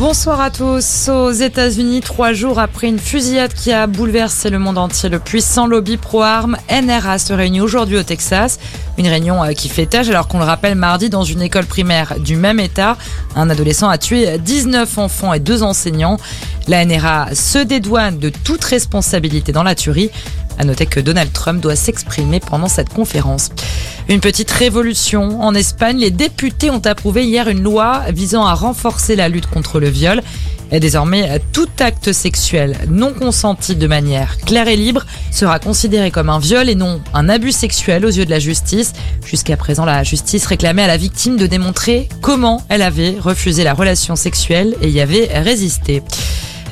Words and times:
Bonsoir 0.00 0.40
à 0.40 0.50
tous. 0.50 1.08
Aux 1.08 1.30
États-Unis, 1.30 2.00
trois 2.00 2.32
jours 2.32 2.58
après 2.58 2.88
une 2.88 2.98
fusillade 2.98 3.54
qui 3.54 3.70
a 3.70 3.86
bouleversé 3.86 4.50
le 4.50 4.58
monde 4.58 4.76
entier, 4.76 5.08
le 5.08 5.20
puissant 5.20 5.68
lobby 5.68 5.98
pro-armes 5.98 6.56
NRA 6.68 7.20
se 7.20 7.32
réunit 7.32 7.60
aujourd'hui 7.60 7.96
au 7.96 8.02
Texas. 8.02 8.58
Une 8.98 9.06
réunion 9.06 9.44
euh, 9.44 9.52
qui 9.52 9.68
fait 9.68 9.86
tâche 9.86 10.08
alors 10.08 10.26
qu'on 10.26 10.38
le 10.38 10.44
rappelle 10.44 10.74
mardi 10.74 11.10
dans 11.10 11.22
une 11.22 11.40
école 11.40 11.66
primaire 11.66 12.18
du 12.18 12.34
même 12.34 12.58
État. 12.58 12.96
Un 13.36 13.48
adolescent 13.48 13.88
a 13.88 13.96
tué 13.96 14.36
19 14.36 14.98
enfants 14.98 15.32
et 15.32 15.38
deux 15.38 15.62
enseignants. 15.62 16.18
La 16.66 16.84
NRA 16.84 17.32
se 17.32 17.58
dédouane 17.58 18.18
de 18.18 18.30
toute 18.30 18.64
responsabilité 18.64 19.52
dans 19.52 19.62
la 19.62 19.76
tuerie. 19.76 20.10
À 20.58 20.64
noter 20.64 20.86
que 20.86 20.98
Donald 20.98 21.32
Trump 21.32 21.60
doit 21.60 21.76
s'exprimer 21.76 22.40
pendant 22.40 22.68
cette 22.68 22.92
conférence. 22.92 23.50
Une 24.08 24.20
petite 24.20 24.50
révolution. 24.50 25.40
En 25.40 25.54
Espagne, 25.54 25.98
les 25.98 26.10
députés 26.10 26.70
ont 26.70 26.82
approuvé 26.84 27.24
hier 27.24 27.48
une 27.48 27.62
loi 27.62 28.02
visant 28.12 28.44
à 28.44 28.52
renforcer 28.52 29.16
la 29.16 29.30
lutte 29.30 29.46
contre 29.46 29.80
le 29.80 29.88
viol. 29.88 30.20
Et 30.70 30.80
désormais, 30.80 31.40
tout 31.52 31.68
acte 31.78 32.12
sexuel 32.12 32.76
non 32.88 33.14
consenti 33.14 33.76
de 33.76 33.86
manière 33.86 34.38
claire 34.38 34.68
et 34.68 34.76
libre 34.76 35.06
sera 35.30 35.58
considéré 35.58 36.10
comme 36.10 36.28
un 36.28 36.38
viol 36.38 36.68
et 36.68 36.74
non 36.74 37.00
un 37.14 37.28
abus 37.28 37.52
sexuel 37.52 38.04
aux 38.04 38.10
yeux 38.10 38.26
de 38.26 38.30
la 38.30 38.40
justice. 38.40 38.92
Jusqu'à 39.24 39.56
présent, 39.56 39.86
la 39.86 40.02
justice 40.02 40.46
réclamait 40.46 40.82
à 40.82 40.88
la 40.88 40.96
victime 40.98 41.36
de 41.36 41.46
démontrer 41.46 42.08
comment 42.20 42.62
elle 42.68 42.82
avait 42.82 43.16
refusé 43.18 43.64
la 43.64 43.72
relation 43.72 44.16
sexuelle 44.16 44.74
et 44.82 44.90
y 44.90 45.00
avait 45.00 45.30
résisté. 45.38 46.02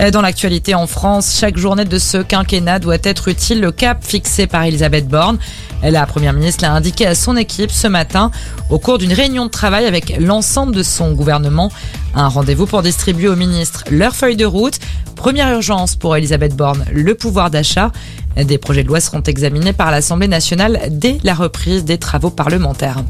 Euh, 0.00 0.10
dans 0.10 0.22
l'actualité 0.22 0.74
en 0.74 0.86
France, 0.86 1.36
chaque 1.38 1.56
journée 1.56 1.84
de 1.84 1.98
ce 1.98 2.18
quinquennat 2.18 2.78
doit 2.78 2.98
être 3.02 3.28
utile. 3.28 3.60
Le 3.60 3.72
cap 3.72 4.04
fixé 4.04 4.46
par 4.46 4.64
Elisabeth 4.64 5.06
Borne. 5.06 5.38
La 5.82 6.06
première 6.06 6.32
ministre 6.32 6.62
l'a 6.62 6.72
indiqué 6.72 7.06
à 7.06 7.16
son 7.16 7.36
équipe 7.36 7.72
ce 7.72 7.88
matin 7.88 8.30
au 8.70 8.78
cours 8.78 8.98
d'une 8.98 9.12
réunion 9.12 9.46
de 9.46 9.50
travail 9.50 9.84
avec 9.86 10.16
l'ensemble 10.20 10.74
de 10.74 10.82
son 10.84 11.12
gouvernement. 11.12 11.72
Un 12.14 12.28
rendez-vous 12.28 12.66
pour 12.66 12.82
distribuer 12.82 13.28
aux 13.28 13.36
ministres 13.36 13.84
leur 13.90 14.14
feuille 14.14 14.36
de 14.36 14.44
route. 14.44 14.78
Première 15.22 15.52
urgence 15.52 15.94
pour 15.94 16.16
Elisabeth 16.16 16.56
Borne, 16.56 16.84
le 16.92 17.14
pouvoir 17.14 17.48
d'achat. 17.48 17.92
Des 18.34 18.58
projets 18.58 18.82
de 18.82 18.88
loi 18.88 18.98
seront 18.98 19.22
examinés 19.22 19.72
par 19.72 19.92
l'Assemblée 19.92 20.26
nationale 20.26 20.80
dès 20.90 21.18
la 21.22 21.32
reprise 21.32 21.84
des 21.84 21.96
travaux 21.96 22.30
parlementaires. 22.30 23.04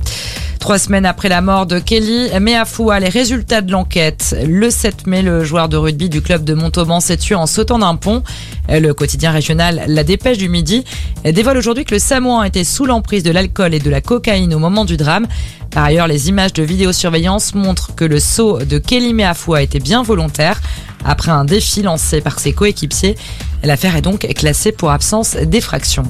Trois 0.59 0.79
semaines 0.79 1.07
après 1.07 1.31
la 1.31 1.41
mort 1.41 1.65
de 1.65 1.79
Kelly 1.79 2.29
Meafua, 2.39 3.01
les 3.01 3.09
résultats 3.09 3.63
de 3.63 3.73
l'enquête. 3.73 4.37
Le 4.47 4.69
7 4.69 5.07
mai, 5.07 5.23
le 5.23 5.43
joueur 5.43 5.71
de 5.71 5.79
rugby 5.79 6.11
du 6.11 6.21
club 6.21 6.45
de 6.45 6.53
Montauban 6.53 7.01
s'est 7.01 7.17
tué 7.17 7.35
en 7.35 7.47
sautant 7.47 7.79
d'un 7.79 7.97
pont. 7.97 8.23
Le 8.69 8.93
quotidien 8.93 9.31
régional 9.31 9.83
La 9.89 10.05
Dépêche 10.05 10.37
du 10.37 10.51
Midi 10.51 10.85
dévoile 11.25 11.57
aujourd'hui 11.57 11.87
que 11.87 11.95
le 11.95 11.99
Samoan 11.99 12.45
était 12.45 12.63
sous 12.63 12.85
l'emprise 12.85 13.23
de 13.23 13.31
l'alcool 13.31 13.73
et 13.73 13.81
de 13.81 13.89
la 13.89 14.03
cocaïne 14.03 14.53
au 14.53 14.59
moment 14.59 14.85
du 14.85 14.99
drame. 14.99 15.27
Par 15.71 15.85
ailleurs, 15.85 16.07
les 16.07 16.29
images 16.29 16.53
de 16.53 16.63
vidéosurveillance 16.63 17.55
montrent 17.55 17.95
que 17.95 18.05
le 18.05 18.21
saut 18.21 18.59
de 18.59 18.77
Kelly 18.77 19.15
Meafua 19.15 19.63
était 19.63 19.81
bien 19.81 20.03
volontaire. 20.03 20.61
Après 21.05 21.31
un 21.31 21.45
défi 21.45 21.83
lancé 21.83 22.21
par 22.21 22.39
ses 22.39 22.53
coéquipiers, 22.53 23.17
l'affaire 23.65 23.97
est 23.97 24.03
donc 24.03 24.27
classée 24.35 24.73
pour 24.73 24.91
absence 24.91 25.37
d'effraction. 25.37 26.05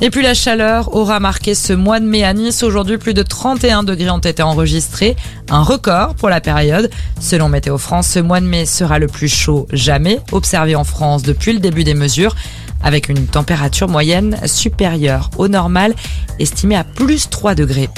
Et 0.00 0.10
puis 0.10 0.22
la 0.22 0.34
chaleur 0.34 0.94
aura 0.94 1.20
marqué 1.20 1.54
ce 1.54 1.72
mois 1.72 2.00
de 2.00 2.04
mai 2.04 2.24
à 2.24 2.34
Nice. 2.34 2.62
Aujourd'hui, 2.62 2.98
plus 2.98 3.14
de 3.14 3.22
31 3.22 3.82
degrés 3.82 4.10
ont 4.10 4.18
été 4.18 4.42
enregistrés, 4.42 5.16
un 5.50 5.62
record 5.62 6.14
pour 6.14 6.28
la 6.28 6.40
période. 6.40 6.90
Selon 7.20 7.48
Météo 7.48 7.78
France, 7.78 8.08
ce 8.08 8.18
mois 8.18 8.40
de 8.40 8.46
mai 8.46 8.66
sera 8.66 8.98
le 8.98 9.06
plus 9.06 9.28
chaud 9.28 9.66
jamais 9.72 10.20
observé 10.32 10.76
en 10.76 10.84
France 10.84 11.22
depuis 11.22 11.52
le 11.52 11.60
début 11.60 11.84
des 11.84 11.94
mesures 11.94 12.34
avec 12.82 13.08
une 13.08 13.26
température 13.26 13.88
moyenne 13.88 14.36
supérieure 14.44 15.30
au 15.38 15.48
normal, 15.48 15.94
estimée 16.38 16.76
à 16.76 16.84
plus 16.84 17.30
3 17.30 17.54
degrés. 17.54 17.88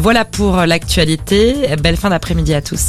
Voilà 0.00 0.26
pour 0.26 0.56
l'actualité. 0.66 1.54
Belle 1.82 1.96
fin 1.96 2.10
d'après-midi 2.10 2.52
à 2.52 2.60
tous. 2.60 2.86